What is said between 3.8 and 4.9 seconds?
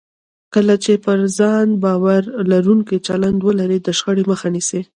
د شخړې مخه نیسئ.